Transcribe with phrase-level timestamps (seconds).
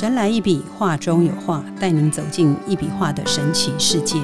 [0.00, 4.18] 神来一笔，画中有画，带您走进一笔画的神奇世界。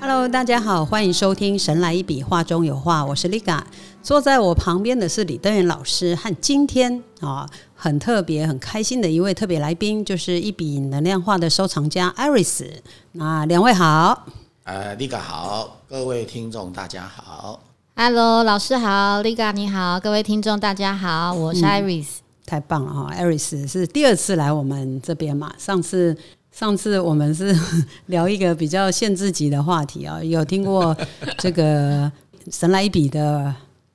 [0.00, 3.60] Hello，大家好，欢迎收听《神来一笔，画中有画》，我是 Liga。
[4.02, 12.70] 坐在我旁边的是李登元老师，和今天啊很特别、很开心的一位特别来宾，就是一笔能量画的收藏家 Iris。
[13.12, 14.24] 那两位好，
[14.64, 17.60] 呃，Liga 好，各位听众大家好。
[18.00, 22.06] Hello，老师好，Liga 你好，各位听众大家好，我是 Iris。
[22.46, 26.16] 太棒了哈！Iris 是第二次来我们这边嘛，上次
[26.52, 27.52] 上次我们是
[28.06, 30.96] 聊一个比较限制级的话题啊，有听过
[31.38, 32.08] 这个
[32.52, 33.52] 神来一笔的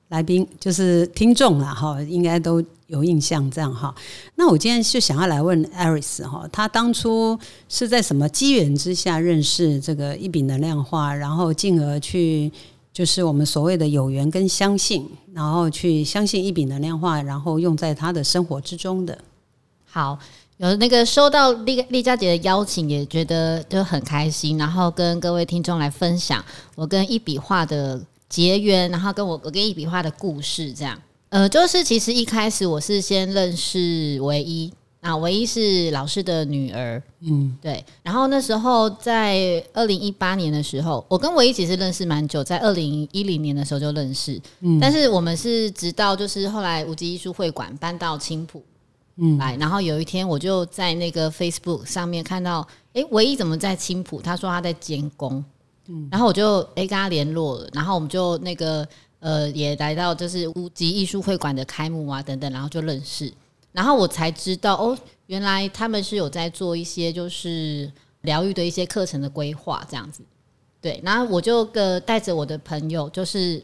[0.08, 3.94] 来宾，就是听众啦哈，应该都有印象这样哈。
[4.34, 7.38] 那我今天就想要来问 Iris 哈，他当初
[7.70, 12.52] 是在什么机缘之下认识这个一笔能量画，然后进而去。
[12.94, 19.18] 就是我们所谓的有缘跟相信，然后去相信一笔能量化，然后用在他的生活之中的。
[19.84, 20.16] 好，
[20.58, 26.42] 有那个收到丽丽佳姐的邀请，也觉得就很开心，然后跟各位听众来分享
[26.76, 30.96] 我跟一笔画的结缘，然后跟我我跟一笔画的故事，这样。
[31.30, 34.72] 呃，就是其实一开始我是先认识唯一。
[35.04, 37.84] 啊，唯一是老师的女儿，嗯，对。
[38.02, 48.64] 然后那时候在二零一八年的时候，我跟唯一其实认识蛮久，在二零一零年的时候就认识，嗯，但是我们是直到就是后来无极艺术会馆搬到青浦，
[49.16, 54.22] 嗯，来，然后有一天我就在那个 Facebook 上面看到，哎，唯一怎么在青浦？
[54.22, 55.44] 他说他在监工，
[55.88, 58.88] 嗯，然后我就哎跟他联络了，然后我们就那个
[59.20, 63.30] 呃也来到就是无极艺术会馆的开幕啊等等，然后就认识。
[63.74, 64.96] 然后我才知道哦，
[65.26, 67.90] 原来他们是有在做一些就是
[68.20, 70.22] 疗愈的一些课程的规划这样子，
[70.80, 71.00] 对。
[71.02, 73.60] 然后我就个带着我的朋友，就是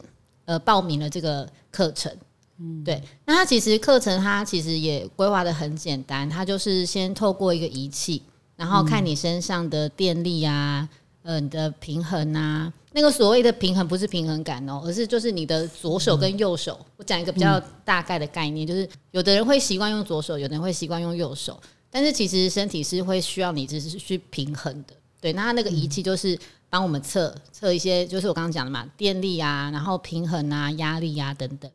[0.46, 2.12] 呃报名了这个课程，
[2.58, 3.00] 嗯，对。
[3.24, 8.20] 那他其实课程他其实也规划的很简单，他就是先透过一个仪器，
[8.56, 10.88] 然后看你身上的电力啊，
[11.22, 12.72] 呃，你的平衡啊。
[12.92, 16.78] 那个所谓的平衡不是平衡感哦，而是就是你的左手跟右手。
[16.96, 24.94] 我讲一个比较大概的概念，就是有的人会习惯用左手，有的人会习惯用右手，但是其实身体是会需要你只是去平衡的。
[25.20, 26.36] 对，那它那个仪器就是
[26.68, 31.70] 帮我们测测一些，就是我刚刚讲的嘛，电力啊，然后平衡啊，压力啊等等。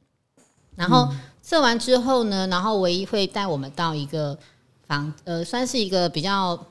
[0.76, 1.08] 然后
[1.42, 4.38] 测完之后呢，然后唯一会带我们到一个
[4.86, 6.62] 房，呃，算是一个比较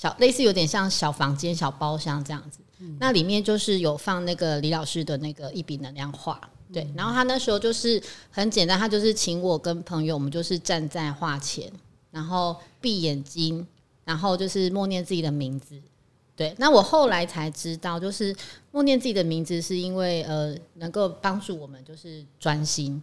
[0.00, 2.58] 小，类似有点像小房间、小包厢这样子。
[2.98, 6.40] 那里面就是有放那个李老师的那个一笔能量画，
[6.72, 6.90] 对。
[6.96, 11.70] 然后他那时候就是很简单，他就是请我跟朋友，我们就是站在画前，
[12.10, 13.66] 然后闭眼睛，
[14.02, 15.78] 然后就是默念自己的名字。
[16.34, 16.54] 对。
[16.56, 18.34] 那我后来才知道，就是
[18.70, 23.02] 默念自己的名字是因为呃，能够帮助我们就是专心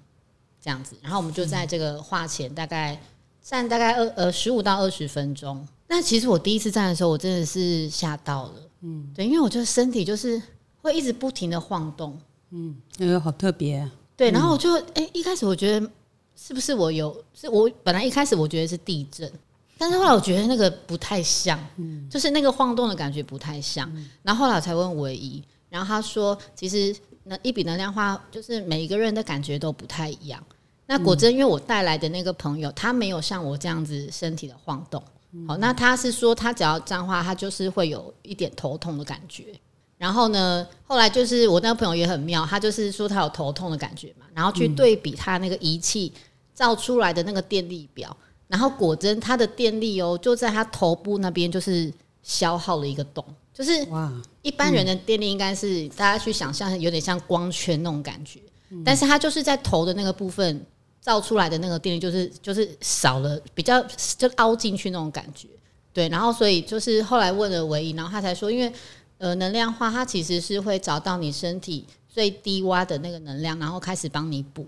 [0.59, 0.97] 这样子。
[1.03, 2.99] 然后我们就在这个画前大概
[3.43, 5.67] 站大概二呃十五到二十分钟。
[5.87, 8.53] 那其实我第一次站的时候，我真的是吓到了。
[8.81, 10.41] 嗯，对，因为我觉得身体就是
[10.81, 12.19] 会一直不停的晃动，
[12.51, 13.77] 嗯，哎呦，好特别。
[13.77, 15.89] 啊对，然后我就哎，一开始我觉得
[16.35, 17.15] 是不是我有？
[17.33, 19.31] 是我本来一开始我觉得是地震，
[19.77, 23.91] 但是后来我觉得那个不太像，嗯，就是那个晃动的感觉不太像。
[24.23, 30.43] 然后后来我才问唯一，然后他说，其实那一笔能量花就是每一个人的感觉都不太一样。
[30.87, 35.03] 那果真，因为我带来的那个朋友，他没有像我这样子身体的晃动。
[35.45, 39.53] 好，那他是说他只要这样画，他就是会有一点头痛的感觉。
[39.97, 46.13] 然后呢，后来就是我那个朋友也很妙，他就是说他有头痛的感觉嘛，然后去对比他那个仪器
[46.53, 48.15] 照出来的那个电力表，
[48.47, 54.11] 然后果真他的电力哦，就在他头部那边就是消耗了一个洞，就是哇，
[54.43, 58.39] 一般人的电力应该是大家去想象有点像光圈那种感觉，
[58.85, 60.65] 但是他就是在头的那个部分。
[61.07, 63.81] 照出来的那个电力就是就是少了，比较
[64.17, 65.47] 就凹进去那种感觉，
[65.93, 66.09] 对。
[66.09, 68.69] 然后所以就是后来问了唯一，然后他才说，因为
[69.17, 74.67] 呃能量化它其实是会找到你身体最低洼的那个能量，然后开始帮你补，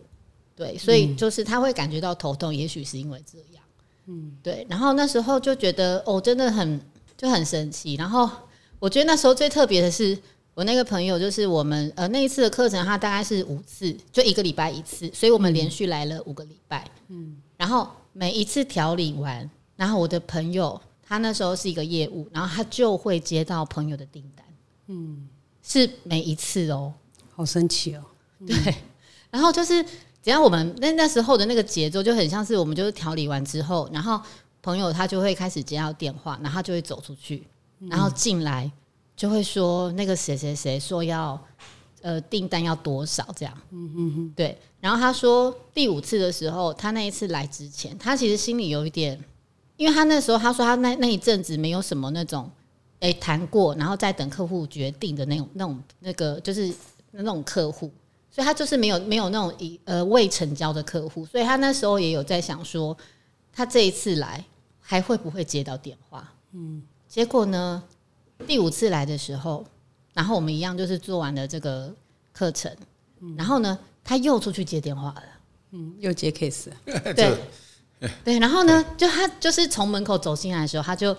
[0.56, 0.78] 对。
[0.78, 3.62] 所以就是他会感觉到头痛，也许是因为这样，
[4.06, 4.66] 嗯，对。
[4.70, 6.80] 然后那时候就觉得哦，真的很
[7.18, 7.96] 就很神奇。
[7.96, 8.30] 然后
[8.80, 10.18] 我觉得那时候最特别的是。
[10.60, 16.86] 我那个朋友就是我们呃那一次的课程，他大概是五次，就一个礼拜一次，所以我们连续来了五个礼拜。
[17.08, 24.46] 嗯，然后每一次调理完，然后我的朋友他那时候是一个业务，然后他就会接到朋友的订单。
[24.88, 25.30] 嗯，
[25.64, 26.94] 是每一次哦，
[27.34, 28.04] 好神奇哦。
[28.46, 28.76] 对，
[29.32, 29.82] 然后就是
[30.22, 34.22] 只要我们那那时候的那个节奏就很像是我们就是调理完之后，然后
[34.62, 37.48] 朋友他就会开始接到电话，然后他就会走出去，
[37.90, 38.70] 然后进来。
[39.20, 41.38] 就会说那个谁谁谁说要
[42.02, 43.54] 呃订单要多少这样。
[43.72, 44.58] 嗯嗯嗯，对。
[44.80, 49.22] 然后他说第五次的时候，他那一次来之前，他其实心里有一点，
[49.76, 52.50] 因为他那时候他说他那那一阵子没有什么那种
[53.02, 56.74] 诶谈过，然后再等客户决定的那种那种那个就是
[57.12, 57.92] 那种客户，
[58.32, 62.96] 所以他就是没有没有那种已呃未成交的客户，所以他那时候也有在想说，
[63.52, 64.42] 他这一次来
[64.80, 66.34] 还会不会接到电话？
[66.54, 67.84] 嗯，结果呢，
[68.48, 69.66] 第五次来的时候，
[70.14, 71.94] 然后我们一样就是做完了这个
[72.32, 72.72] 课程，
[73.38, 75.24] 然后呢，他又出去接电话了。
[75.72, 76.70] 嗯，又接 case，
[77.16, 77.38] 对
[78.24, 81.16] 对，然后呢，就他就是从门口走进来的时候，他就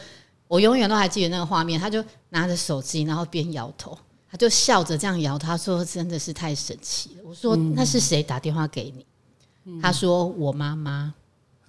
[0.49, 3.97] 我永远都还记得那个画面，他就拿着手机，然后边摇头，
[4.31, 7.23] 他就笑着这样摇，他说真的是太神奇了。
[7.25, 9.81] 我说那是谁打电话给你？
[9.81, 11.15] 他说我妈妈。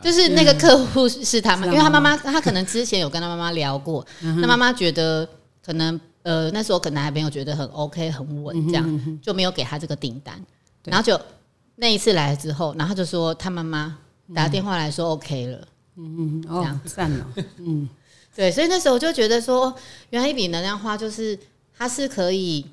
[0.02, 5.30] 就是那个客户是他们，因为他妈妈，他可能之前有跟他妈妈聊过，那妈妈觉得
[5.64, 10.44] 可能呃那时候可能还没有觉得很 OK 很稳，这样就没有给他这个订单，
[10.84, 11.20] 然后就
[11.76, 13.98] 那一次来了之后，然后就说他妈妈
[14.34, 17.28] 打电话来说 OK 了，嗯嗯，哦，赞了，
[17.58, 17.88] 嗯，
[18.36, 19.74] 对，所以那时候我就觉得说，
[20.10, 21.38] 原来一笔能量花就是
[21.78, 22.66] 它是可以，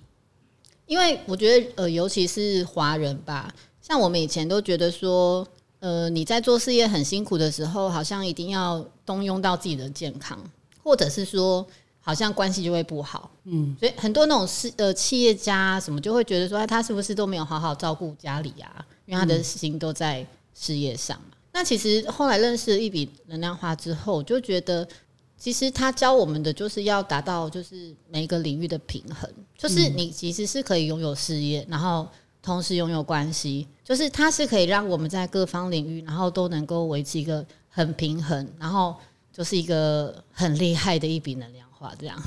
[0.86, 5.46] 因为我觉得呃，尤其是华人吧，像我们以前都觉得说。
[5.80, 10.36] 呃，你在做事业很辛苦的时候，好像一定要动用到自己的健康，
[10.82, 11.64] 或者是说，
[12.08, 13.30] 好像关系就会不好。
[13.44, 18.82] 嗯，所以很多那种事呃企业家什么就会觉得说，他是不是都没有好好照顾家里啊？
[19.04, 21.36] 因为他的心都在事业上嘛。
[21.52, 24.88] 那其实后来认识一笔能量化之后，就觉得
[25.36, 32.08] 其实他教我们的就是要达到就是每一个领域的平衡，就是你其实是可以拥有事业，然后。
[32.40, 38.94] 同时拥有关系，就是它是可以让我们在各方领域，然后都能够维持一个很平衡，然后
[39.32, 42.22] 就是一个很厉害的一笔能量化这样。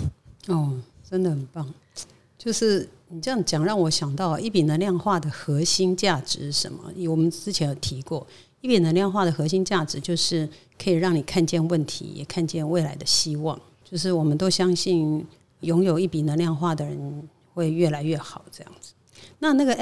[0.47, 1.73] 哦，真的很棒。
[2.37, 6.91] 就是你这样讲，让我想到一笔能量化的核心价值是什么？
[7.07, 8.25] 我们之前有提过，
[8.61, 10.49] 一笔能量化的核心价值就是
[10.81, 13.59] 可以让你看见问题，也看见未来的希望。
[13.83, 15.23] 就是我们都相信，
[15.59, 18.93] 拥有一笔能量化的人会越来越好，这样子。
[19.37, 19.75] 那那个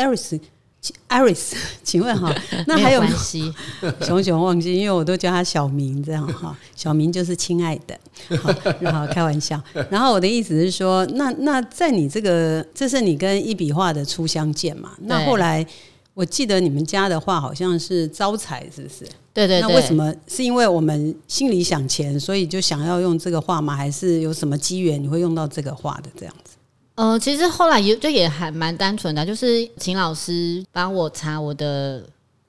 [1.09, 1.53] Iris，Iris，
[1.83, 2.33] 请问哈，
[2.67, 3.53] 那还有关系？
[4.01, 7.99] 熊熊忘记，因为我都叫他小明这样哈，小明就是亲爱的，
[8.37, 9.61] 好，然后开玩笑。
[9.89, 14.91] 然后我的意思是说，那那在你这个，这是你跟一笔画的初相见嘛？
[15.01, 15.65] 那后来
[16.13, 19.05] 我记得你们家的画好像是招财，是不是？
[19.33, 19.59] 对对。
[19.61, 20.13] 那为什么？
[20.27, 23.75] 是因为我们心里想钱，所以就想要用这个画吗？
[23.75, 26.55] 还是有什么机缘你会用到这个画的这样子？
[26.99, 32.03] 呃，其实后来也就也还蛮单纯的，就是请老师帮我查我的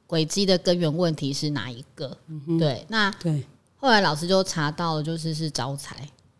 [0.09, 2.19] 轨迹的根源问题是哪一个。
[2.59, 3.45] 对，那对，
[3.77, 5.95] 后来老师就查到了，就是是招财。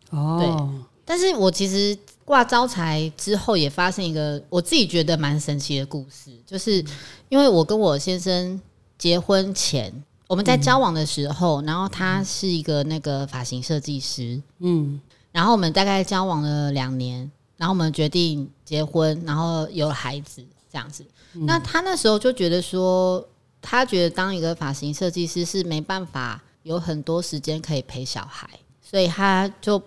[0.09, 0.85] 哦，对。
[1.05, 6.83] 但是我其实挂招财之后，也发现一个我自己觉得蛮神奇的故事，就是
[7.29, 8.59] 因为我跟我先生
[8.97, 9.89] 结婚前，
[10.27, 14.99] 我们在交往的时候，然后他是一个那个发型设计师，嗯，
[15.31, 17.31] 然后我们大概交往了两年。
[17.61, 21.05] 然后我们决定结婚，然后有孩子这样子。
[21.45, 23.23] 那他那时候就觉得说，
[23.61, 28.49] 他觉得当一个发型设计师是没办法有很多时间可以陪小孩，
[28.81, 29.79] 所以他就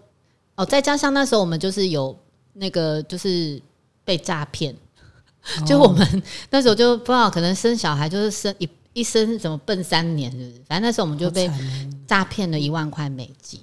[0.54, 2.16] 哦，再加上那时候我们就是有
[2.52, 3.60] 那个就是
[4.04, 4.72] 被诈骗，
[5.66, 10.62] 就我们 那时候就不知道可能生小孩就是生一一生怎么笨三年，是不是？
[10.68, 11.50] 反正那时候我们就被
[12.06, 13.60] 诈骗了一万块美金。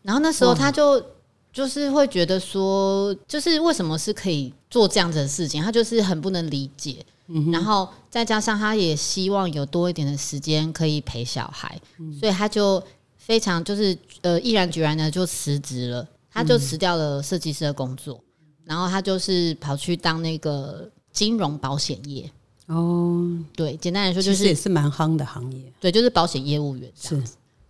[0.00, 1.04] 然后那时候他就。
[1.52, 7.04] 就是会觉得说，就是为什么是可以做这样子的事情，他就是很不能理解。
[7.52, 11.80] 然后再加上他也希望有多一点的时间可以陪小孩，
[12.18, 12.82] 所以他就
[13.16, 18.20] 非常就是呃毅然决然的就辞职了，他就辞掉了设计师的工作，
[18.64, 22.28] 然后他就是跑去当那个金融保险业。
[22.66, 26.90] 哦，对，简单来说就是也是蛮夯的行业，对，就是保险业务员。
[27.00, 27.22] 是，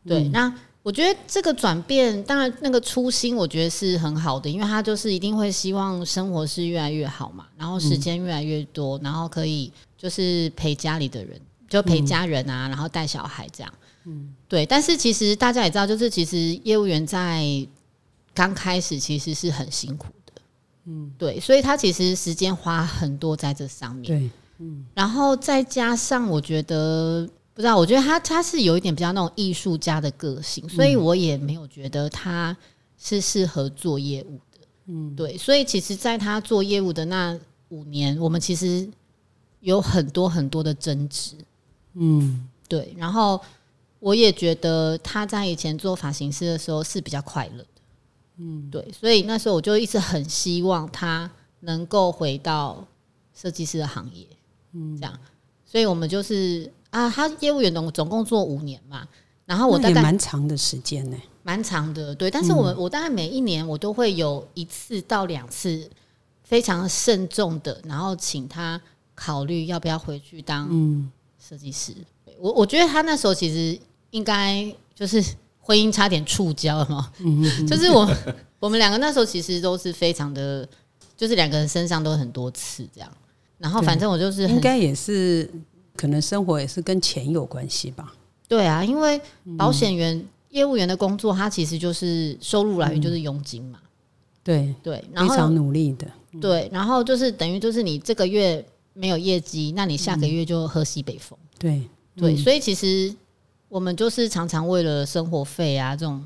[0.07, 0.51] 对，那。
[0.83, 13.71] 我觉得这个转变，当然那个初心，我觉得是很好的，因为他就是一定会希望生活是越来越好嘛，然后时间越来越多，然后可以就是陪家里的人，就陪家人啊，然后带小孩这样。
[14.07, 14.65] 嗯，对。
[14.65, 17.45] 但是其实大家也知道，就是其实业务员在
[18.33, 20.43] 刚开始其实是很辛苦的。
[20.87, 21.39] 嗯，对。
[21.39, 24.05] 所以他其实时间花很多在这上面。
[24.05, 24.87] 对，嗯。
[24.95, 27.29] 然后再加上，我觉得。
[27.61, 32.57] 不知道，我觉得他他是有一点比较那种艺术家的个性，所以我也没有觉得他
[32.97, 34.67] 是适合做业务的。
[34.87, 37.39] 嗯，对，所以其实，在他做业务的那
[37.69, 38.89] 五年，我们其实
[39.61, 41.37] 有很多很多的争执。
[41.93, 42.95] 嗯，对。
[42.97, 43.39] 然后
[43.99, 47.69] 我也觉得他在以前做发型师的时候是比较快乐的。
[48.39, 48.91] 嗯，对。
[48.91, 52.89] 所以那时候我就一直很希望他能够回到
[53.35, 54.27] 设计师的行业，
[54.73, 55.21] 嗯，这样，
[55.67, 59.07] 所以我们就是啊，他业务员总总共做五年嘛，
[59.47, 61.17] 然后我大概蛮长的时间呢。
[61.43, 65.89] 蛮长的，对，但是我们、我大概每一年我都会有一次到两次
[66.43, 68.79] 非常慎重的，然后请他
[69.15, 71.95] 考虑要不要回去当嗯，设计师。
[72.39, 73.79] 我我觉得他那时候其实
[74.11, 75.23] 应该就是
[75.61, 77.13] 婚姻差点触礁了嘛，
[77.67, 78.09] 就是我
[78.59, 80.69] 我们两个那时候其实都是非常的，
[81.17, 83.11] 就是两个人身上都很多刺这样。
[83.57, 85.51] 然后反正我就是应该也是，
[86.01, 88.11] 可能生活也是跟钱有关系吧。
[88.49, 89.21] 对啊，因为
[89.59, 93.79] 保险员、业务员的工作，它其实就是收入来源就是佣金嘛。
[94.43, 96.07] 对，对，然后非常努力的。
[96.41, 98.65] 对，然后就是等于就是你这个月
[98.95, 101.39] 没有业绩，那你下个月就喝西北风。
[101.59, 103.15] 对，对，所以其实
[103.69, 106.25] 我们就是常常为了生活费啊这种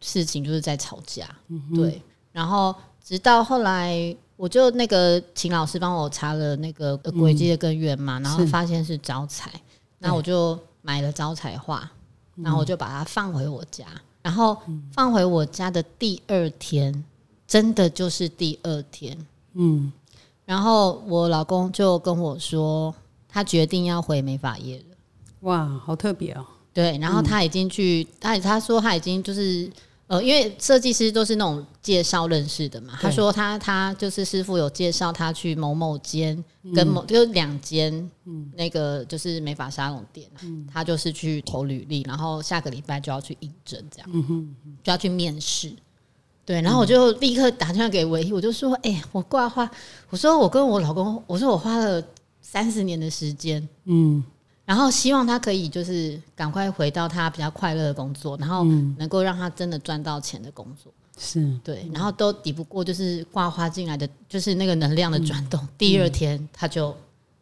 [0.00, 1.28] 事情就是在吵架。
[1.74, 2.00] 对，
[2.30, 2.72] 然后
[3.04, 9.52] 直到后来，我就那个请老师帮我查了那个呃轨迹的根源嘛，然后发现是招财，
[9.98, 11.86] 那我就买了招财画，
[12.36, 13.84] 然后我就把它放回我家，
[14.22, 14.56] 然后
[14.94, 17.04] 放回我家的第二天，
[17.46, 19.14] 真的就是第二天，
[19.52, 19.92] 嗯，
[20.46, 22.94] 然后我老公就跟我说，
[23.28, 24.96] 他决定要回美发业了。
[25.40, 26.46] 哇，好特别哦。
[26.72, 29.70] 对，然后他已经去，他他说他已经就是
[30.10, 32.98] 呃，因为设计师都是那种介绍认识的嘛。
[33.00, 33.14] 他对。
[33.14, 38.10] 说他他就是师傅有介绍他去某某间跟某就两间
[38.56, 44.12] 那个就是美发沙龙店啊，他就是去投履历，然后下个礼拜就要去应征，这样
[44.82, 45.72] 就要去面试。
[46.44, 49.70] 对，然后我就立刻打电话给唯一，我就说：“哎、我挂花，
[50.08, 52.02] 我说我跟我老公，我说我花了
[52.40, 54.20] 三十年的时间，嗯，
[54.70, 58.62] 然后希望他可以就是赶快回到他比较快乐的工作，然后
[58.98, 65.58] 能够让他真的赚到钱的工作，是对，然后都抵不过就是挂花进来的就是那个能量的转动。
[65.76, 66.96] 第二天他就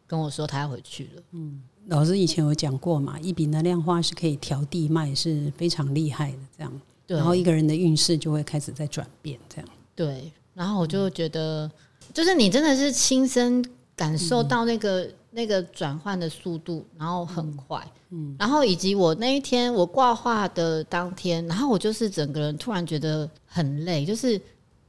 [0.07, 6.37] 跟我说他要回去了，嗯老师以前有讲过嘛，一笔能量花是可以调地脉，是非常厉害的。
[6.57, 9.39] 这样，对，然后一个人的运势就会开始在转变。
[9.47, 11.69] 这样，对，然后我就觉得，
[12.11, 13.63] 就是你真的是亲身
[13.95, 24.41] 感受到那个、那个转换的速度，然后很快，嗯，然后以及我那一天我挂画的当天，然后我就是整个人突然觉得很累，就是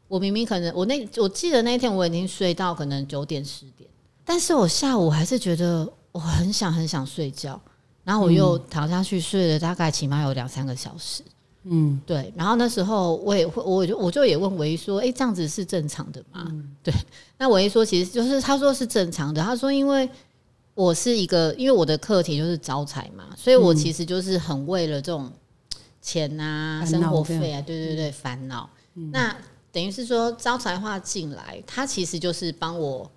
[0.08, 3.88] 我明明可能我那我记得那一天我已经睡到可能九点十点，
[4.24, 7.60] 但是我下午还是觉得我很想很想睡觉，
[8.02, 11.22] 然后我又躺下去睡了大概起码有两三个小时。
[11.64, 16.50] 嗯，对，然后那时候我也会，我就我就也问唯一说，哎，这样子是正常的吗？
[16.82, 16.90] 对，
[17.36, 20.08] 那唯一说其实就是他说是正常的，他说因为
[20.74, 25.30] 我是一个，因为我的课题就是招财嘛，所以我其实就是很为了这种
[26.00, 28.68] 钱啊、生活费啊，对对对，烦恼。
[29.12, 29.36] 那
[29.72, 33.10] 等于是说招财化进来，它其实就是帮我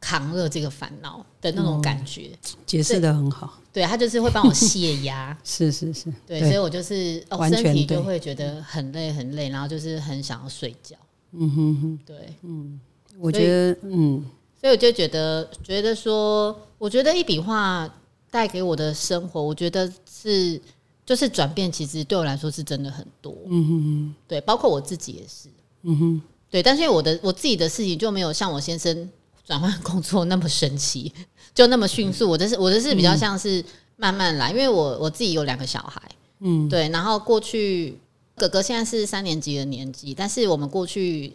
[0.00, 2.30] 扛了这个烦恼的那种感觉，
[2.64, 3.58] 解释的很好。
[3.72, 5.36] 对他就是会帮我泄压。
[5.44, 10.96] 是是是，对，所以我就是哦，身体就会觉得很累很累，然后就是很想要睡觉。
[11.32, 12.80] 嗯哼哼，对，嗯。
[13.18, 14.22] 我觉得，嗯，
[14.60, 17.88] 所以我就觉得觉得说，我觉得一笔画
[18.30, 20.60] 带给我的生活，我觉得是
[21.04, 23.34] 就是转变，其实对我来说是真的很多。
[23.46, 25.48] 嗯哼哼对，包括我自己也是。
[25.82, 29.08] 嗯哼，对，但是我的我自己的事情就没有像我先生
[29.44, 31.12] 转换工作那么神奇，
[31.54, 32.28] 就那么迅速。
[32.28, 33.64] 我的是我的是比较像是
[33.96, 36.02] 慢慢来，因为我我自己有两个小孩，
[36.40, 37.96] 嗯，对，然后过去
[38.34, 41.32] 哥哥现在是三年级的年纪，但是我们过去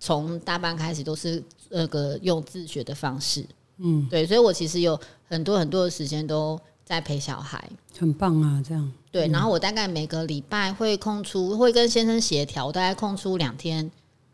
[0.00, 3.46] 从大班开始都是那个用自学的方式，
[3.78, 4.98] 嗯，对，所以我其实有
[5.28, 7.68] 很多很多的时间都在陪小孩。
[7.98, 8.92] 很棒啊，这样。
[9.10, 13.90] 对，然后我大概每个礼拜会空出，会跟先生协调，我大概空出两天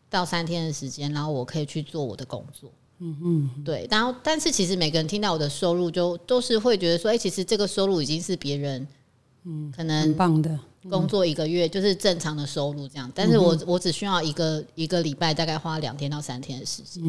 [0.08, 2.70] 到三天的时间，然后我可以去做我的工作。
[3.00, 8.86] 嗯嗯，对，然后但是其实每个人听到我的收入就，都是会觉得说，哎、其实这个收入已经是别人，
[9.44, 10.58] 嗯，可能很能棒的。
[10.90, 17.02] 工作一个月就是正常的收入这样，但是我我只需要一个一个礼拜大概花两天到三天的时间，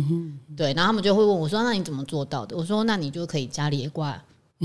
[0.55, 4.21] 对，然后他们就会问我说：“那你怎么做到的？”我说：“那你就可以家里也挂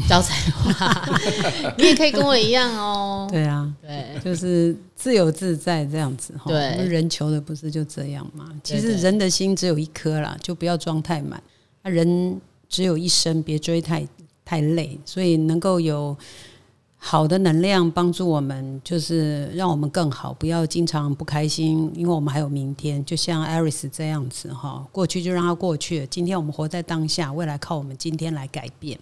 [0.08, 1.08] 招财花，
[1.78, 3.28] 你也可以跟我一样哦。
[3.30, 6.50] 对啊，”对就是自由自在这样子哈。
[6.50, 8.48] 对人求的不是就这样嘛？
[8.64, 11.40] 其实人的心只有一颗啦，就不要装太满。
[11.82, 14.04] 啊，人只有一生，别追太
[14.44, 14.98] 太累。
[15.04, 16.16] 所以能够有
[17.06, 23.04] 好的能量帮助我们，就是让我们更好，不要经常不开心，因为我们还有明天。
[23.04, 26.06] 就像 Aris 这样子哈，过去就让它过去。
[26.06, 28.98] 今天我们活在当下，未来靠我们今天来改变。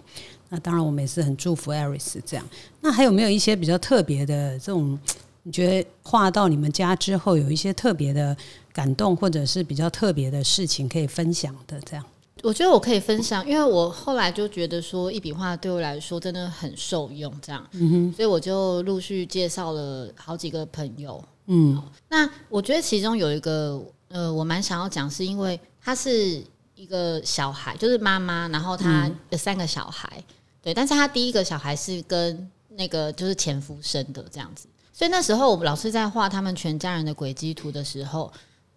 [0.49, 2.45] 那当然，我们也是很祝福 Aris 这样。
[2.81, 4.99] 那还有没有一些比较特别的这种？
[5.45, 8.37] 你觉得画到你们家之后，有一些特别的
[8.73, 11.81] 感动，或者是比较特别的事情可以分享的？
[11.83, 12.05] 这样
[12.43, 21.23] 我觉得我可以分享，因为我后来就觉得说，一笔画对我来说真的很受用，这样，嗯所以我就陆续介绍了好几个朋友。
[21.47, 21.81] 嗯。
[22.09, 26.43] 那我觉得其中有一个，呃，我蛮想要讲，是因为他是
[26.75, 30.25] 一个小孩，就是妈妈，然后他有三个小孩，
[30.61, 38.33] 对，但是他第一个小孩是跟那个就是前夫生的这样子，所以那时候我们老师在画他们全家人的轨迹图的时候，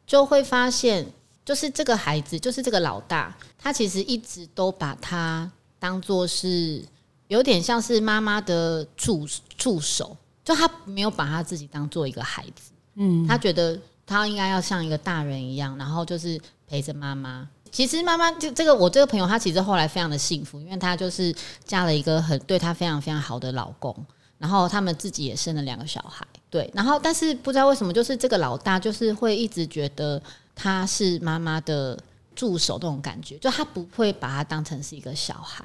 [0.05, 1.05] 就会发现，
[1.45, 6.83] 就是这个孩子，就是这个老大，他其实一直都把他当做是
[7.27, 17.47] 有点像是妈妈的助助手，就他没有把他自己当做一个孩子，嗯，他觉得他应该要像一个大人一样，然后就是陪着妈妈。
[17.71, 21.35] 其实妈妈就这个，我这个朋友她其实后来非常的幸福，因为她就是
[21.65, 23.93] 嫁了一个很对她非常非常好的老公，
[24.37, 30.21] 然后他们自己也生了两个小孩，对，然后但是不知道为什么，就是这个老大就是会一直觉得
[30.55, 32.01] 他是妈妈的
[32.33, 35.63] 助手那种感觉，就他不会把他当成是一个小孩，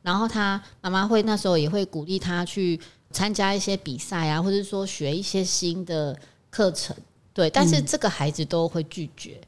[0.00, 2.80] 然后他妈妈会那时候也会鼓励他去
[3.10, 6.18] 参加一些比赛啊，或者说学一些新的
[6.48, 6.96] 课程，
[7.34, 9.40] 对，但是这个孩子都会拒绝，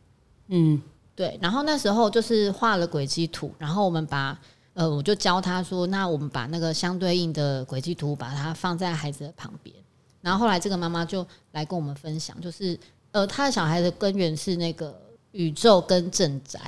[0.49, 0.83] 嗯。
[1.17, 4.39] 对，然后那时候就是画了轨迹图，然后我们把
[4.73, 9.75] 呃，我就教他说，那我们把那个相对应的轨迹图，把它放在孩子的旁边。
[10.23, 12.79] 然后后来这个妈妈就来跟我们分享，就是
[13.13, 15.01] 呃，他的小孩的根源是那个
[15.33, 16.59] 宇宙跟正宅，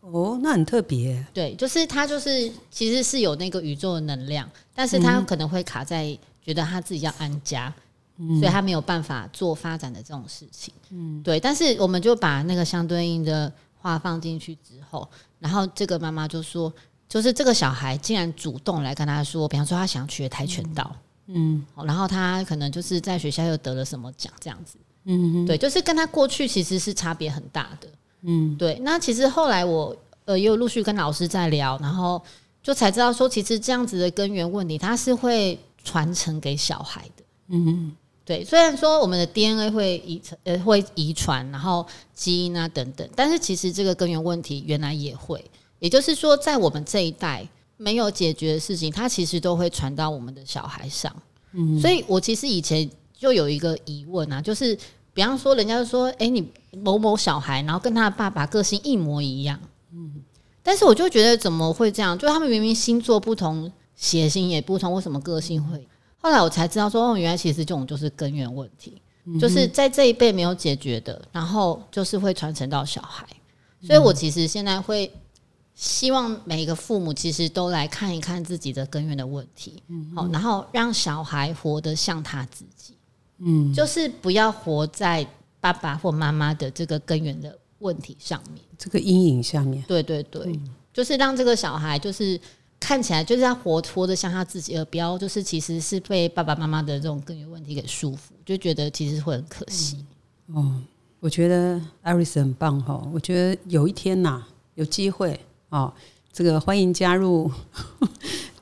[0.00, 7.72] 哦，那很特别，对，就是他就是其实是有那个宇宙的能量，但是他可能会卡在觉得他自己要安家，
[8.40, 10.74] 所以他没有办法做发展的这种事情。
[10.90, 11.38] 嗯，对。
[11.38, 15.08] 但是我们就把那个相对应的话放进去之后，
[15.38, 16.72] 然后这个妈妈就说，
[17.08, 24.76] 就是这个小孩竟然主动来跟他说，比方说他想学跆拳道，嗯然后他可能就是在学校又得了什么奖这样子。
[25.10, 27.88] 嗯对，就是跟他过去其实是差别很大的。
[28.22, 32.22] 嗯对，那其实后来我呃也有陆续跟老师在聊，然后
[32.62, 37.24] 就才知道说，其实这样子的根源问题，它是会传承给小孩的。
[37.48, 45.42] 嗯对，虽然说我们的 DNA 会遗传呃会遗传，然后基因啊等等，但是其实这个根源问题原来也会，
[45.78, 51.10] 也就是说，在我们这一代没有解决的事情，它其实都会传到我们的小孩上。
[51.52, 54.76] 嗯，所以我其实以前就有一个疑问啊，就是
[55.18, 59.58] 比方说，人家就说，哎、你某某小孩，然后跟他的爸爸个性一模一样，
[59.92, 60.22] 嗯，
[60.62, 62.16] 但是我就觉得怎么会这样？
[62.16, 65.88] 就他们明明星座不同，血型也不同，为什么个性会？
[66.18, 69.02] 后来我才知道说，哦，原来其实这种就是根源问题，
[69.40, 73.26] 就是在这一辈没有解决的，然后就是会传承到小孩。
[73.82, 75.12] 所以我其实现在会
[75.74, 79.82] 希望每一个父母其实都来看一看自己的根源的问题，
[80.14, 82.94] 好、然后让小孩活得像他自己，
[83.38, 85.26] 嗯，就是不要活在
[85.60, 88.62] 爸爸或妈妈的这个根源的问题上面。
[88.76, 90.58] 这个阴影下面，对对对，
[90.92, 92.40] 就是让这个小孩就是
[92.78, 100.04] 看起来就是要活脱的像他自己，而不要就是其实是被爸爸妈妈的这种根源问题给束缚，就觉得其实会很可惜。
[100.54, 100.80] 哦
[101.20, 103.04] 我觉得艾瑞斯很棒哈。
[103.12, 104.40] 我觉得有一天呐、
[104.76, 105.38] 有机会
[105.70, 105.92] 哦，
[106.32, 107.50] 这个欢迎加入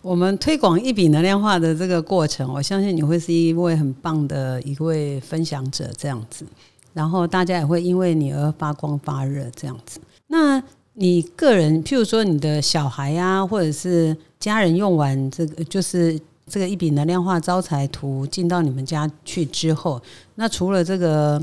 [0.07, 2.55] 我们推广一笔能量化的这个过程。
[2.55, 6.47] 我相信你会是一位很棒的一位分享者，这样子。
[6.95, 9.99] 然后大家也会因为你而发光发热，这样子。
[10.29, 10.63] 那
[10.95, 16.17] 你个人，譬如说你的小孩呀、或者是家人用完这个，就是
[16.47, 20.01] 这个一笔能量化招财图进到你们家去之后，
[20.37, 21.43] 那除了这个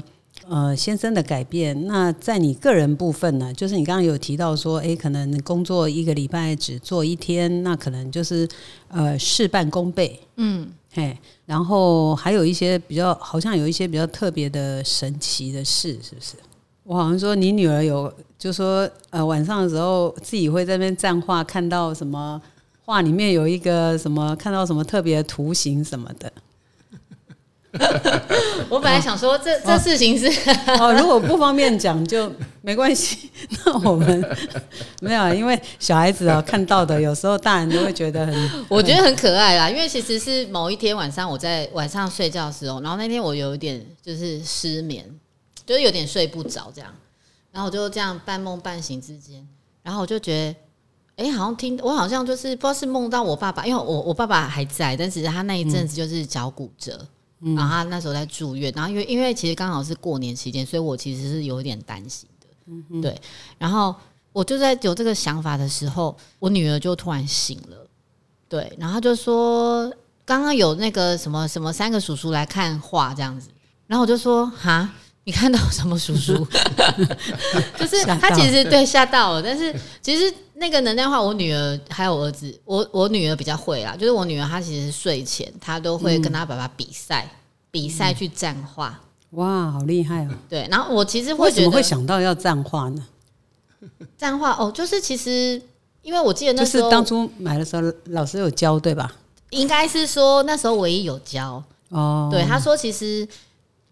[0.50, 8.48] 呃先生的改变，那在你个人部分呢，就是你刚刚有提到说，哎，可能工作一个礼拜只做一天，那可能就是
[8.90, 16.34] 呃事半功倍，嗯，嘿，然后还有一些比较，好像有一些比较特别的神奇的事，是不是？
[16.84, 22.42] 我好像说你女儿有，就说呃晚上的时候自己会在那边站画，看到什么
[22.86, 26.32] 画里面有一个什么，看到什么特别的图形什么的。
[28.70, 30.28] 我本来想说这这事情是
[30.80, 32.32] 哦，如果不方便讲就
[32.62, 33.32] 没关系。
[33.66, 34.38] 那我们
[35.02, 45.04] 没有啊，因为小孩子啊看到的，有时候大人都会觉得很， 我觉得很可爱啦，因为其实是某一天晚上我在晚上睡觉的时候，然后那天我有一点就是失眠，
[45.66, 46.94] 就是有点睡不着这样，
[47.52, 49.48] 然后我就这样半梦半醒之间，
[49.82, 50.56] 然后我就觉得。
[51.16, 57.08] 哎、好像听我好像就是不知道是梦到我爸爸，因为我我爸爸还在，但是他那一阵子就是脚骨折，
[57.44, 63.20] 然后他那时候在住院，然后因为因为其实刚好是过年期间，所以我其实是有一点担心的，对。
[63.58, 63.94] 然后
[64.32, 67.86] 我就在有这个想法的时候，我女儿就突然醒了，
[68.48, 69.94] 对，然后就说
[70.26, 73.50] 刚刚有那个什么什么三个叔叔来看画这样子，
[73.88, 74.90] 然后我就说哈，
[75.26, 76.46] 你看到什么叔叔？
[77.80, 87.30] 就是他其实对吓到了，但是其实那个能量化，我女儿还有儿子，我我女儿比较会啦，就是我女儿她其实睡前她都会跟她爸爸比赛，
[87.72, 89.00] 比赛去占化。
[89.32, 90.30] 哇，好厉害哦！
[90.50, 93.04] 对，然后我其实会为什么会想到要占化呢？
[94.18, 95.60] 占化哦，就是其实
[96.02, 99.12] 因为我记得那时候就是当初买的时候，老师有教对吧？
[99.50, 103.28] 应该是说那时候唯一有教，哦，对，他说其实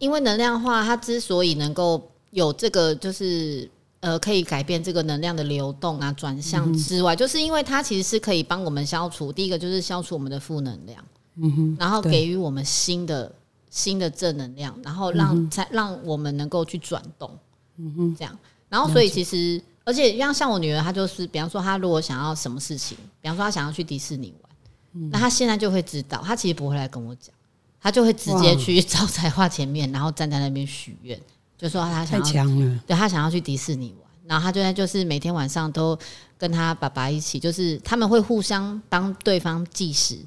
[0.01, 13.31] 因为能量化，它之所以能够有这个，就是呃，可以改变这个能量的流动啊、转向之外，就是因为它其实是可以帮我们消除第一个就是消除我们的负能量，嗯哼，然后给予我们新的
[13.69, 17.37] 新的正能量，然后让、才让我们能够去转动，
[17.77, 18.35] 嗯哼，这样，
[18.69, 19.61] 然后所以其实。
[19.83, 27.33] 而且像像我女儿，她就是，比方说她如果想要什么事情，比方说她想要去迪士尼玩，那她现在就会知道，她其实不会来跟我讲。
[27.81, 31.19] 他就会直接去招财画前面，然后站在那边许愿，
[31.57, 35.97] 就说他太想要，对他想要去迪士尼玩，然后他就在就是每天晚上都
[36.37, 40.19] 跟他爸爸一起，就是他们会互相帮对方计时，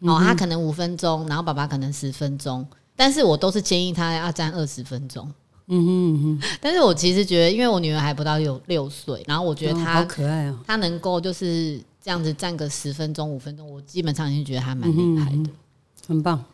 [0.00, 5.28] 哦，他可能五分钟，然后爸爸可能十分钟，但是我都是建议他要站二十分钟。
[5.68, 15.50] 嗯哼嗯哼，但是我其实觉得，因为我女儿还不到有六岁，然后我觉得哦她、好可爱哦，她能够就是这样子站个十分钟五分钟，我基本上已经觉得还蛮厉害的。
[16.08, 16.44] 很棒，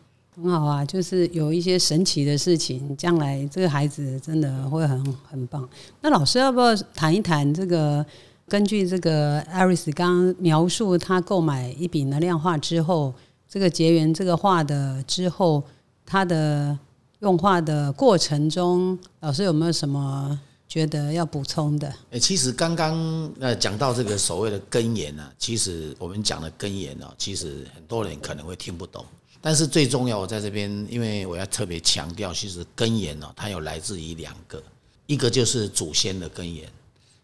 [0.41, 0.85] 很好啊！
[0.85, 5.67] 就是有一些神奇的事情，将来这个孩子真的会很很棒。
[6.01, 8.05] 那老师要不要谈一谈这个？
[8.47, 13.13] 根据这个艾瑞斯刚描述，他购买一笔能量画之后，
[13.47, 15.63] 这个结缘这个画的之后，
[16.03, 16.75] 他的
[17.19, 21.93] 用画的过程中，老师有没有什么觉得要补充的？
[22.09, 29.05] 诶，其实刚刚呃讲到这个所谓的根源呢、其实我们讲的根源呢、其实很多人可能会听不懂。
[29.41, 34.61] 但是最重要，我在这边，因为我要特别强调，其实根源呢、它有来自于两个，
[35.05, 36.69] 一个就是祖先的根源，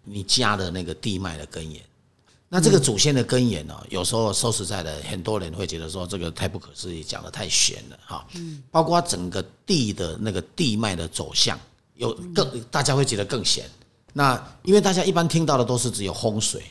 [0.04, 1.82] 你家的那个地脉的根源。
[2.48, 8.26] 那这个祖先的根源呢、有时候说实在的，很多人会觉得说这个太不可思议，讲的太玄了哈。
[8.72, 11.60] 包括整个地的那个地脉的走向，
[11.96, 13.70] 有更大家会觉得更玄。
[14.14, 16.64] 那因为大家一般听到的都是只有风水，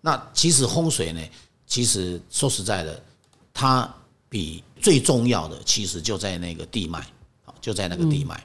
[0.00, 1.20] 那其实风水呢，
[1.66, 3.02] 其实说实在的，
[3.52, 3.92] 它
[4.30, 7.04] 比最重要的其实就在那个地脉，
[7.44, 8.42] 好就在那个地脉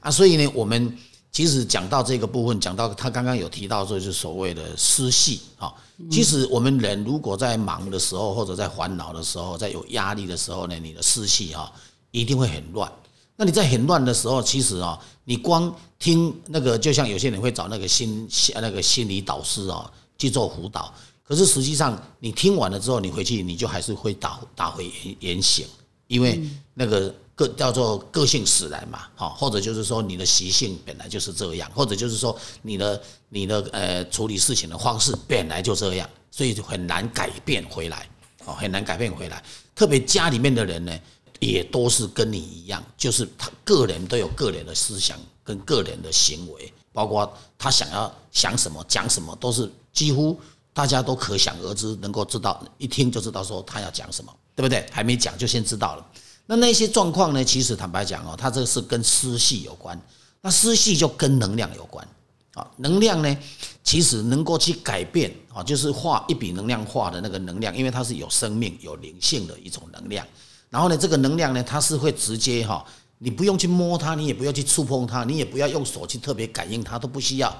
[0.00, 0.10] 啊。
[0.10, 0.94] 所以呢，我们
[1.32, 5.72] 其实讲到这个部分，讲到他刚刚有提到，就是所谓的失系啊。
[6.10, 11.72] 其实我们人如果在忙的时候，或者在烦恼的时候，在有压力的时候呢，你的思绪哈
[12.10, 12.92] 一定会很乱。
[13.36, 20.92] 那你在很乱的时候，其实啊，你光听那个，就像有些人会找那个心那个心理导师啊去做辅导，
[21.28, 25.66] 可是实际上你听完了之后，你回去你就还是会打打回原原形，
[26.06, 26.40] 因为
[26.72, 38.08] 那个个叫做个性使然嘛，哈，或者就是说你的习性本来就是这样，或者就是说你的你的呃处理事情的方式本来就这样，所以就很难改变回来，
[38.46, 39.44] 哦，很难改变回来。
[39.74, 40.98] 特别家里面的人呢，
[41.40, 50.40] 也都是跟你一样，就是他个人都有个人的思想跟个人的行为，包括他想要想什么讲什么，都是几乎
[50.78, 54.86] 大家都可想而知，能够知道一听就知道说他要讲什么，对不对？
[54.92, 56.06] 还没讲就先知道了。
[56.46, 57.42] 那那些状况呢？
[57.44, 60.00] 其实坦白讲哦，它这个是跟湿气有关，
[60.40, 62.06] 那湿气就跟能量有关。
[62.54, 63.36] 啊，能量呢，
[63.82, 70.24] 其实能够去改变啊，就是画一笔能量画的那个能量，因为它是有生命、有灵性的一种能量。
[70.70, 72.84] 然后呢，这个能量呢，它是会直接哈，
[73.18, 77.52] 你不用去摸它，你也不要去触碰它，你也不要用手去特别感应它，都不需要，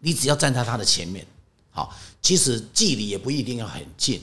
[0.00, 1.26] 你只要站在它的前面。
[1.78, 4.20] 好，其实距离也不一定要很近，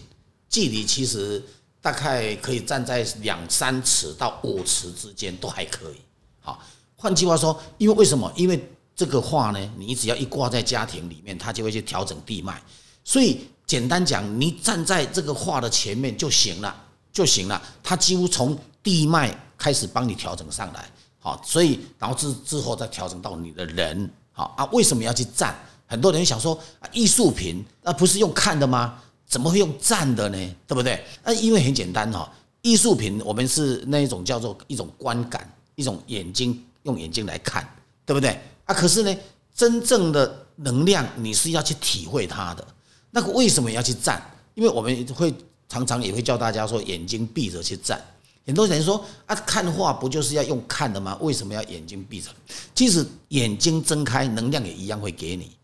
[0.50, 1.42] 距离其实
[1.80, 5.96] 大概可以站在两三尺到五尺之间都还可以。
[6.42, 6.62] 好，
[6.98, 8.30] 换句话说，因为为什么？
[8.36, 8.62] 因为
[8.94, 12.62] 这个画呢，你只要一挂在家庭里面，它就会去调整地脉。
[13.06, 16.76] 所以简单讲，你站在这个画的前面就行了，
[17.14, 17.62] 就行了。
[17.82, 24.66] 它几乎从地脉开始帮你调整上来，好，所以然后之之后再调整到你的人，好啊。
[24.74, 25.58] 为什么要去站？
[25.88, 26.60] 很多人想说，
[26.92, 29.02] 艺术品那，不是用看的吗？
[29.28, 30.56] 怎么会用站的呢？
[30.68, 31.04] 对不对？
[31.24, 37.68] 那，因为很简单哈，艺术品我们是那一种叫做一种观感，一种眼睛用眼睛来看，
[38.06, 38.40] 对不对？
[38.66, 39.16] 啊，可是呢，
[39.56, 42.66] 真正的能量你是要去体会它的。
[43.12, 44.22] 那个为什么要去站？
[44.54, 45.34] 因为我们会
[45.68, 48.00] 常常也会教大家说，眼睛闭着去站。
[48.46, 51.18] 很多人说啊，看画不就是要用看的吗？
[51.20, 52.30] 为什么要眼睛闭着？
[52.76, 55.55] 即使眼睛睁开，能量也一样会给你。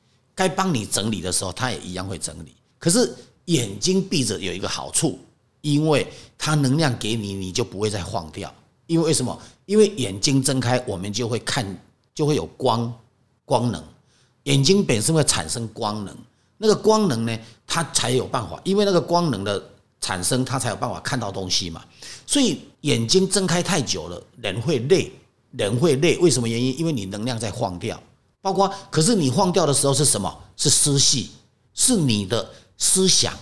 [0.41, 2.55] 该帮你整理的时候，它也一样会整理。
[2.79, 3.13] 可是
[3.45, 5.19] 眼睛闭着有一个好处，
[5.61, 8.51] 因为它能量给你，你就不会再晃掉。
[8.87, 9.39] 因为为什么？
[9.67, 11.63] 因为眼睛睁开，我们就会看
[12.15, 12.91] 就会有光
[13.45, 13.83] 光能，
[14.43, 16.17] 眼睛本身会产生光能，
[16.57, 19.63] 那个光能呢，它才有办法，因为那个光能的
[20.01, 21.85] 产生，它才有办法看到东西嘛。
[22.25, 25.11] 所以眼睛睁开太久了，人会累，
[25.51, 26.77] 人会累，为什么原因？
[26.79, 28.01] 因为你能量在晃掉，
[28.41, 30.35] 包括可是你晃掉的时候是什么？
[30.57, 31.29] 是思绪，
[31.73, 33.33] 是你的思想，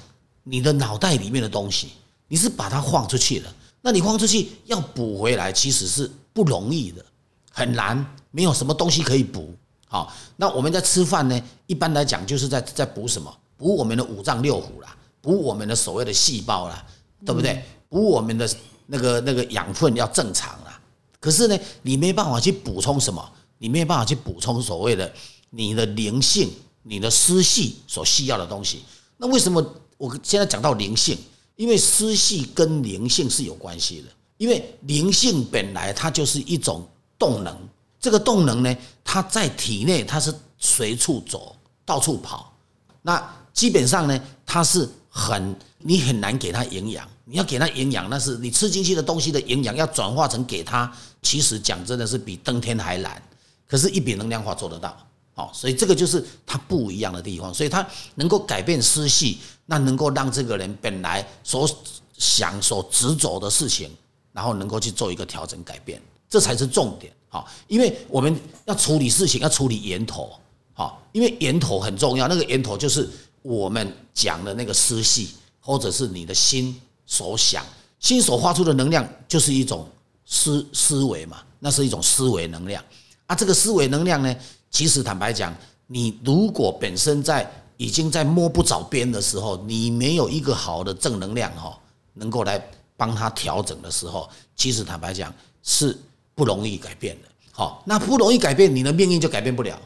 [0.43, 1.89] 你的脑袋里面的东西，
[2.27, 3.53] 你是把它晃出去了。
[3.81, 7.03] 那你晃出去要补回来，其实是不容易的，
[7.51, 9.53] 很难，没有什么东西可以补。
[9.87, 13.33] 好，那我们在吃饭呢，一般来讲就是在在补什么？
[13.57, 16.85] 补我们的五脏六腑啦，补我们的所谓的细胞啦，
[17.25, 17.63] 对不对？
[17.89, 18.49] 补我们的
[18.85, 20.79] 那个那个养分要正常啦。
[21.19, 23.29] 可是呢，你没办法去补充什么？
[23.59, 25.13] 你没有办法去补充所谓的
[25.51, 28.79] 你的灵性、你的思绪所需要的东西。
[29.17, 29.63] 那为什么
[29.97, 31.15] 我现在讲到灵性？
[31.55, 34.07] 因为思绪跟灵性是有关系的。
[34.37, 37.55] 因为灵性本来它就是一种动能。
[37.99, 41.53] 这个动能呢，它在体内它是随处走，
[41.85, 42.57] 到处跑。
[43.01, 47.05] 那基本上呢，它是很你很难给它营养。
[47.25, 50.89] 你要给它营养，那是你吃进去的东西的营养要转化成给它。
[51.21, 53.21] 其实讲真的是比登天还难。
[53.69, 54.97] 可是，一笔能量化做得到。
[55.35, 57.53] 好，所以这个就是它不一样的地方。
[57.53, 61.69] 所以它能够改变思绪，那能够让这个人本来所
[62.17, 63.89] 想所执着的事情，
[64.33, 67.13] 然后能够去做一个调整改变，这才是重点。
[67.29, 70.31] 好，因为我们要处理事情，要处理源头。
[70.73, 73.07] 好，因为源头很重要，那个源头就是
[73.43, 75.27] 我们讲的那个思绪，
[75.59, 77.63] 或者是你的心所想，
[77.99, 79.87] 心所发出的能量，就是一种
[80.25, 82.83] 思思维嘛，那是一种思维能量。
[83.29, 84.35] 啊，这个思维能量呢，
[84.71, 91.77] 其实坦白讲，你如果本身在已经在摸不着边的时候，你没有一个好的正能量哈，
[92.15, 92.59] 能够来
[92.97, 95.95] 帮他调整的时候，其实坦白讲是。
[96.35, 99.77] 不容易改变的，好，那不容易改变，你的命运就改变不了。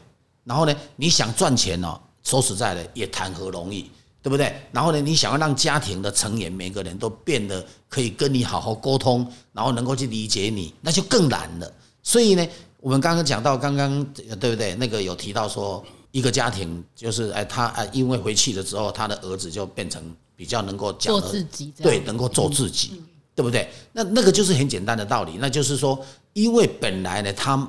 [0.44, 3.90] 然后呢，你想赚钱呢，说实在的，也谈何容易，
[4.22, 4.54] 对不对？
[4.70, 11.68] 然后呢，你想要让家庭的成员每个人都变得可以跟你好好沟通，然后能够去理解你，那就更难了。
[12.04, 12.46] 所以呢，
[12.84, 14.74] 我们刚刚讲到，刚刚对不对？
[14.74, 20.02] 那个有提到说，一个家庭就是哎，他哎，因为回去了之后，他的儿子就变成
[20.36, 23.02] 比较能够做自己，对，能够做自己。
[23.36, 23.68] 对不对？
[23.90, 25.98] 那那个就是很简单的道理，那就是说，
[26.34, 27.68] 因为本来呢，他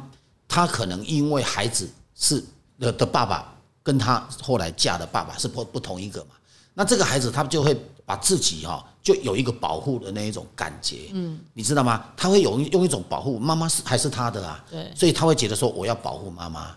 [0.50, 2.44] 他可能因为孩子是
[2.78, 6.36] 的的爸爸跟他后来嫁的爸爸是不不同一个嘛，
[6.76, 7.76] 那这个孩子他就会
[8.06, 12.06] 把自己哈就有一个保护的那一种感觉，嗯，你知道吗？
[12.18, 16.76] 他会有用一种保护，妈妈是还是他的啊，对，所以他会觉得说我要保护妈妈，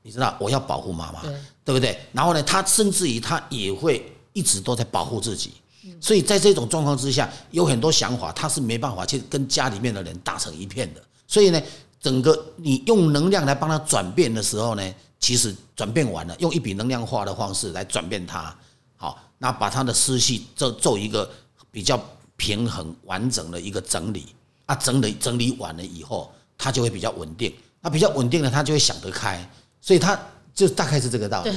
[0.00, 0.34] 你知道？
[0.40, 1.32] 我要保护妈妈，对，
[1.66, 1.98] 对不对？
[2.12, 5.52] 然后呢，他甚至于他也会一直都在保护自己。
[6.00, 11.02] 所以在这种状况之下，有很多想法，他是没办法去跟家里面的人打成一片的。
[11.26, 11.62] 所以呢，
[12.00, 18.54] 整个你用能量来帮他转变的时候呢，其实转变完了，用一笔能量化的方式来转变他，
[18.96, 21.30] 好，那把他的思绪做做一个
[21.70, 22.00] 比较
[22.36, 24.26] 平衡完整的一个整理
[24.66, 27.52] 啊，整理整理完了以后，他就会比较稳定。
[27.80, 29.48] 那比较稳定了，他就会想得开。
[29.80, 30.18] 所以他
[30.52, 31.52] 就大概是这个道理。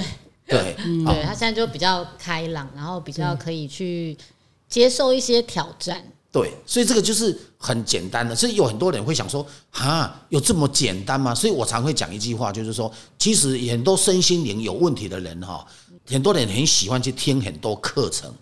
[0.48, 4.18] 对，对他现在就比较开朗，然后比较可以去
[4.68, 6.04] 接受一些挑战。
[6.32, 8.36] 对，所以这个就是很简单的。
[8.36, 15.66] 所以有很多人会想说：“啊，有这么简单吗？”所以我常会讲一句话，就是说，其实很多身心灵有问题的人哈，
[16.08, 18.34] 很多人很喜欢去听很多课程，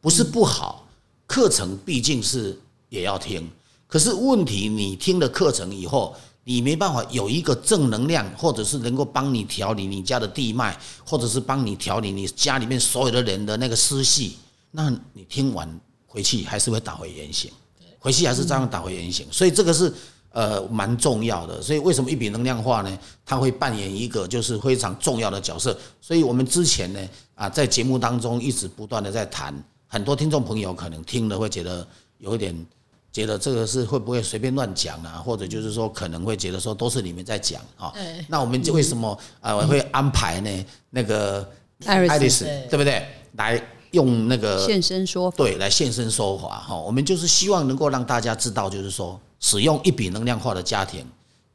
[0.00, 0.85] 不是不好，
[1.26, 2.58] 课程毕竟是
[2.88, 3.48] 也要听。
[3.86, 6.14] 可是问题，你听了课程以后。
[6.48, 14.34] 你没办法有一个正能量，或者是能够帮你调理你家的地脉，或者是帮你调理你家里面所有的人的那个思绪，
[14.70, 15.68] 那你听完
[16.06, 17.50] 回去还是会打回原形，
[17.98, 19.26] 回去还是这样打回原形。
[19.28, 19.92] 所以这个是
[20.30, 21.60] 呃蛮重要的。
[21.60, 22.98] 所以为什么一笔能量化呢？
[23.24, 25.76] 它会扮演一个就是非常重要的角色。
[26.00, 29.52] 所以我们之前呢啊在节目当中一直不断的在谈，
[29.86, 31.86] 很多听众朋友可能听了会觉得
[32.18, 32.66] 有一点。
[33.12, 35.22] 觉得这个是会不会随便乱讲啊？
[35.24, 37.90] 或者就是说可能会觉得说都是你们在讲啊？
[38.28, 40.66] 那我们就为什么啊会安排呢？
[40.90, 41.50] 那个
[41.86, 43.08] 爱丽丝对不对？
[43.36, 43.58] 来
[43.92, 46.76] 用那个现身说法，对，来现身说法哈。
[46.76, 51.02] 我们就是希望能够让大家知道，就是说使用一笔能量化的家庭，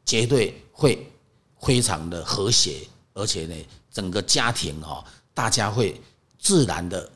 [0.04, 1.08] 绝对会
[1.60, 2.78] 非常的和谐，
[3.14, 3.56] 而且呢，
[3.92, 6.02] 整个家庭哈，大家会
[6.40, 7.08] 自然的，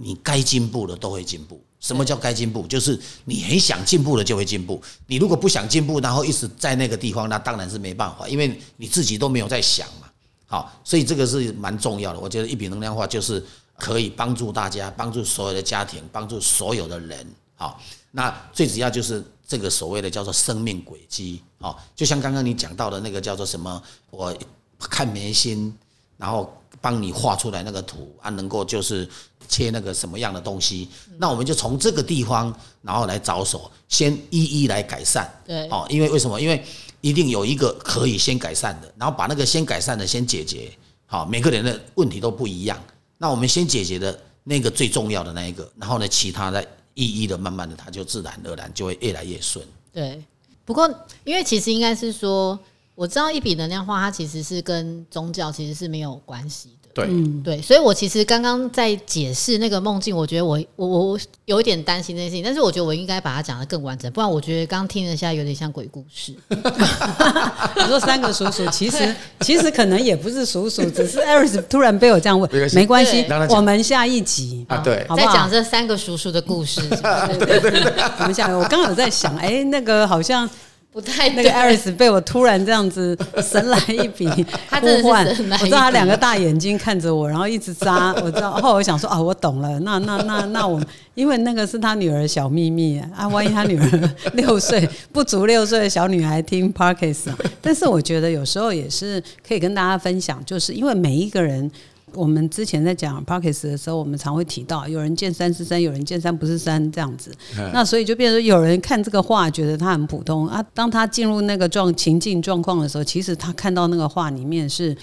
[0.00, 1.60] 你该进步的都会进步。
[1.80, 2.66] 什么叫该进步？
[2.66, 4.80] 就是你很想进步的就会进步。
[5.06, 10.08] 你如果不想进步，然后一直在那个地方，那当然是没办法，因为你自己都没有在想嘛。
[10.46, 12.18] 好，所以这个是蛮重要的。
[12.18, 13.44] 我觉得一笔能量化就是
[13.76, 17.26] 可以帮助大家，帮助所有的家庭，帮助所有的人。
[17.54, 17.80] 好，
[18.12, 23.80] 那最主要就是这个所谓的叫做生命轨迹好，就像刚刚你讲到的那个叫做什么，
[24.10, 24.36] 我
[24.78, 25.72] 看眉心，
[26.16, 29.08] 然后帮你画出来那个图啊，能够就是
[29.48, 30.88] 切那个什么样的东西，
[31.18, 35.28] 那我们就从这个地方然后来着手，先一一来改善。
[35.46, 36.40] 对哦，因为为什么？
[36.40, 36.64] 因为
[37.00, 40.70] 一定有一个可以先改善的，然后把那个先改善的先解决。
[41.06, 42.78] 好，每个人的问题都不一样，
[43.16, 46.62] 那我们先解决的那个最重要的那一个，然后呢，其他的
[46.94, 49.64] 一一的慢慢的，它就自然而然就会越来越顺。
[49.92, 50.22] 对，
[50.64, 50.86] 不过
[51.24, 52.58] 因为其实应该是说，
[52.98, 56.88] 我知道一笔能量画它其实是跟宗教其实是没有关系的。
[56.92, 57.06] 对，
[57.44, 66.34] 对，所以我其实刚刚在解释那个梦境，我觉得我我我有一点担心这件事情，但是我觉得我应该把它讲得更完整，不然我觉得刚听了一下有点像鬼故事。
[66.50, 75.28] 你说三个叔叔，其实其实可能也不是叔叔，只是 Eris 突然被我这样问没关，系我们下一集啊对好不好？
[75.28, 80.50] 再讲这三个叔叔的故事， 我们下，我刚好在想，哎，那个好像
[80.90, 84.26] 不太那个艾瑞斯被我突然这样子神来一笔
[84.68, 88.52] 他真的是呼唤，神来一笔我知道他两个大眼睛看着我，然后一直眨， 我知道。
[88.52, 90.82] 后来我想说啊，我懂了，那那那那我，
[91.14, 101.70] 因为那个是他女儿小秘密啊，万一他女儿六岁不足六岁的小女孩听 Parkes 啊，但是我觉得有时候也是可以跟大家分享，就是因为每一个人。
[102.14, 107.30] 我们之前在讲 Parkes 的时候，我们常会提到，有人见山是山，有人见山不是山这样子。
[107.72, 114.96] 那所以就变成，有人看这个画觉得它很普通啊，当他进入那个状情境状况的时候，其实他看到那个画里面是，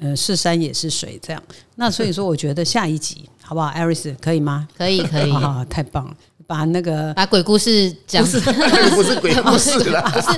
[0.00, 1.42] 呃，是山也是水这样。
[1.76, 4.68] 那所以说，我觉得下一集好不好，Iris 可以吗？
[4.76, 6.14] 可以可以， 啊，太棒了！
[6.46, 8.40] 把那个把鬼故事讲，不是
[8.96, 10.28] 不是鬼故事啦， 不是，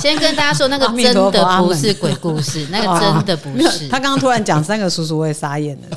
[0.00, 3.88] 先跟大家说 那个真的不是鬼故事，那个真的不是。
[3.88, 5.96] 他刚刚突然讲三个叔叔，我也傻眼了。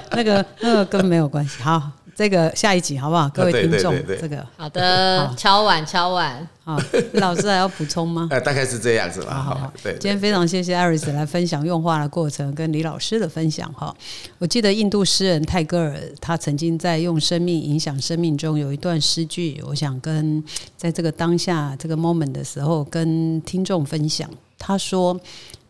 [0.12, 1.62] 那个那个跟没有关系。
[1.62, 1.82] 好，
[2.18, 3.28] 这个下一集好不好？
[3.28, 6.76] 各位听众对对对，这个好的，敲碗敲碗，好，
[7.12, 8.26] 老师还要补充吗？
[8.32, 9.34] 呃， 大概是这样子吧。
[9.34, 13.94] 好好好，对，今天非常谢谢艾瑞斯来分享用画的过程，跟李老师的分享哈。
[14.38, 20.42] 我记得印度诗人泰戈尔，他曾经在《用生命影响生命》中有一段诗句，我想跟
[20.76, 24.28] 在这个当下这个 moment 的时候跟听众分享。
[24.58, 25.16] 他说：“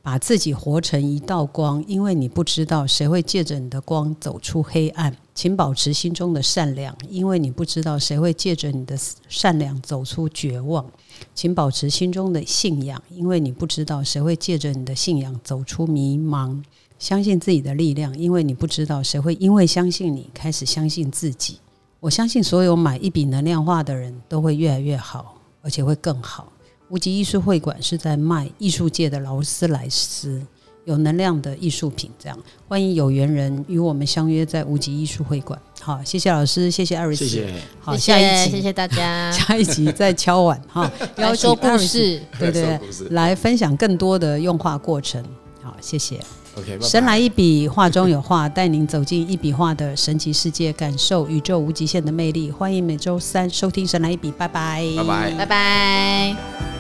[0.01, 5.15] 把自己活成一道光，因为你不知道谁会借着你的光走出黑暗。
[5.39, 8.99] 请保持心中的善良，因为你不知道谁会借着你的
[9.29, 10.85] 善良走出绝望。”
[11.33, 16.61] 请保持心中的信仰，因为你不知道谁会借着你的信仰走出迷茫。
[16.99, 21.61] 相信自己的力量，因为你不知道谁会因为相信你开始相信自己。
[22.01, 26.53] 我相信所有买一笔能量画的人都会越来越好，而且会更好。
[26.89, 30.45] 无极艺术会馆是在卖艺术界的劳斯莱斯，
[30.89, 32.11] 有能量的艺术品。
[32.19, 35.61] 这样，欢迎有缘人与我们相约在无极艺术会馆。
[35.81, 37.55] 好，谢谢老师，谢谢艾瑞斯，谢谢。
[37.81, 45.23] 好，谢下一集谢谢谢大家， 下一集再敲碗哈， 邀来说故事，对对来分享更多的用画过程。
[45.63, 46.19] 好，谢谢。
[46.83, 52.51] 神来一笔，画中有画，带您走进一笔画的神奇世界，感受宇宙无极限的魅力。
[52.51, 56.78] 欢迎每周三收听《神来一笔》，拜拜，拜拜拜拜。